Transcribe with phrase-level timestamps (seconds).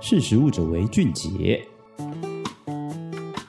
[0.00, 1.66] 识时务者为俊杰。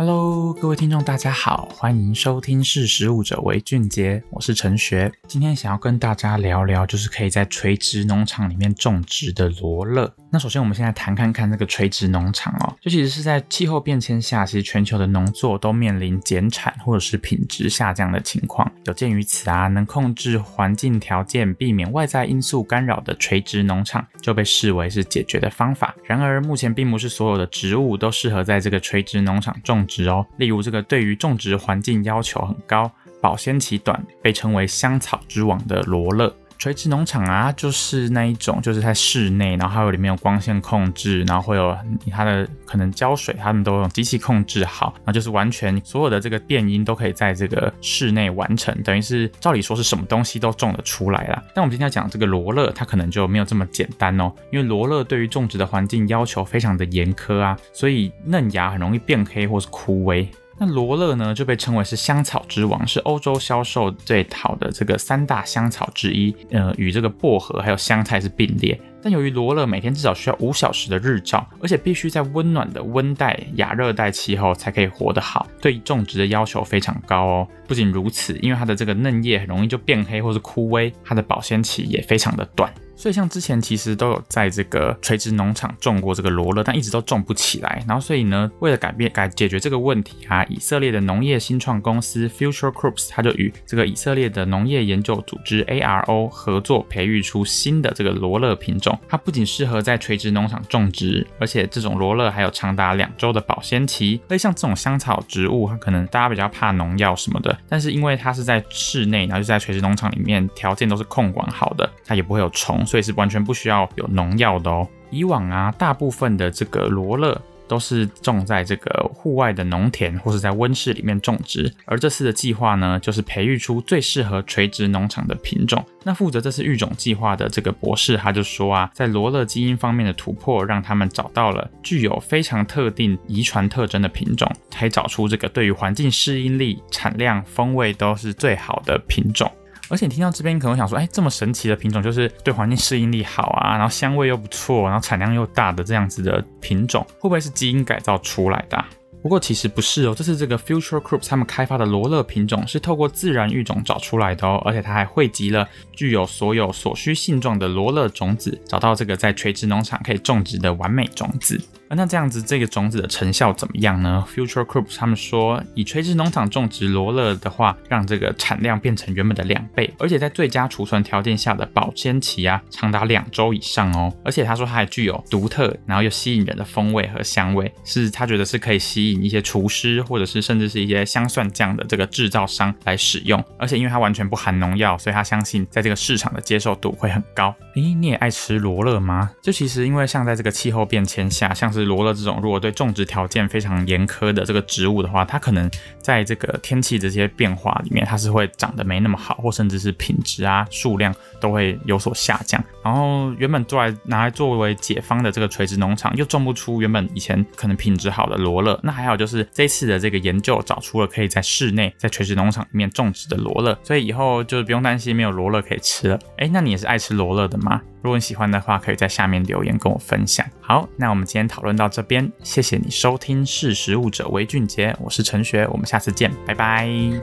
[0.00, 5.10] Hello，各位听众，大家好，欢迎收听《识食物者为俊杰》，我是陈学。
[5.26, 10.14] 今天想要跟大家聊聊，就是可以在垂直农场里面种植的罗勒。
[10.30, 18.70] 那首先，我们现在谈看看这个垂直农场哦，就其实是在气候变迁下，其实全球的农作都面临减产或者是品质下降的情况。
[18.84, 25.92] 有鉴于此啊，能控制环境条件，避免外在因素干扰的垂直农场就被视为是解决的方法。
[26.04, 30.24] 然而，目前并不是所有的植物都适合在这个垂直农场种植哦。
[30.36, 32.88] 例如，这个对于种植环境要求很高、
[33.20, 36.32] 保鲜期短，被称为香草之王的罗勒。
[36.58, 41.76] 垂直农场啊，就是那一种，就是在室内，然后还有里面有光线控制，然后会有
[42.10, 51.42] 它的可能浇水，它们都用机器控制好，然后就是完全所有的这个变因都可以在这个室内完成，等于是照理说是什么东西都种得出来了。
[51.54, 60.26] 但我们今天要讲这个罗勒，它可能就没有这么简单哦，因为罗勒对于种植的环境要求非常的严苛啊，所以嫩芽很容易变黑或是枯萎。
[60.60, 66.34] 那罗勒呢，就被称为是香草之王，是欧洲销售最好的这个三大香草之一。
[66.50, 68.78] 呃，与这个薄荷还有香菜是并列。
[69.00, 77.48] 但由于罗勒每天至少需要五小时的日照，而且必须在温暖的温带亚热带气候才可以活得好，对种植的要求非常高哦。
[77.68, 82.72] 不仅如此，因为它的这个嫩叶很容易就变黑或是枯萎，它的保鲜期也非常的短。
[82.98, 87.80] 所以像之前其实都有在这个垂直农场种过这个罗勒，但一直都种不起来。
[87.86, 98.98] 然后所以呢，为了改变、改解决这个问题啊，以色列的农业新创公司 Future Crops，它就与这个以色列的农业研究组织 ARO 合作，培育出新的这个罗勒品种。
[99.08, 104.20] 它不仅适合在垂直农场种植，而且这种罗勒还有长达两周的保鲜期。
[104.26, 112.84] 所以像这种香草植物，它可能大家比较怕农药什么的，但是因为它是在室内，然后就在垂直农场里面，条件都是控管好的，它也不会有虫。
[112.88, 114.88] 所以是完全不需要有农药的哦。
[115.10, 125.84] 以往啊，大部分的这个罗勒都是种在这个户外的农田或是在温室里面种植，而这次的计划呢，就是培育出最适合垂直农场的品种。
[126.02, 139.50] 那负责这次育种计划的这个博士他就说啊，在罗勒基因方面的突破，让他们找到了具有非常特定遗传特征的品种，才找出这个对于环境适应力、产量、风味都是最好的品种。
[139.88, 148.88] 而且你听到这边可能想说，哎，这么神奇的品种，就是对环境适应力好啊，然后香味又不错，然后产量又大的这样子的品种，会不会是基因改造出来的啊？
[149.20, 161.60] 不过其实不是哦，这是这个 Future Crops 他们开发的罗勒品种是透过自然育种找出来的哦，而且它还汇集了具有所有所需性状的罗勒种子，找到这个在垂直农场可以种植的完美种子。
[161.90, 174.12] 那这样子，这个种子的成效怎么样呢？Future Crops 他们说，以垂直农场种植罗勒的话，让这个产量变成原本的两倍，而且在最佳储存条件下的保鲜期啊，长达两周以上哦。
[174.24, 183.42] 而且他说，它还具有独特，然后又吸引人的风味和香味，是他觉得是可以吸引一些厨师，或者是甚至是一些香蒜酱的这个制造商来使用。
[183.58, 187.54] 而且因为它完全不含农药，所以他相信在这个市场的接受度会很高。
[187.74, 189.30] 诶，你也爱吃罗勒吗？
[189.42, 202.62] 就其实因为像在这个气候变迁下，像是是罗勒这种，如果对种植条件非常严苛的这个植物的话，它可能在这个天气这些变化里面，它是会长得没那么好，或甚至是品质啊、数量都会有所下降。
[202.82, 208.78] 然后原本做来拿来作为解方的这个垂直农场，又种不出原本以前可能品质好的罗勒。
[208.82, 216.18] 那还好，就是这次的这个研究找出了可以在室内在垂直农场里面种植的罗勒，所以以后就不用担心没有罗勒可以吃了。
[216.38, 217.80] 哎，那你也是爱吃罗勒的吗？
[218.00, 220.46] 如果你喜欢的话，可以在下面留言跟我分享。
[220.60, 226.86] 好，那我们今天讨论到这边，谢谢你收听《识时务者为俊杰》，我是陈学，我们下次见，拜拜。《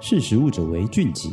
[0.00, 1.28] 识时务者为俊杰》。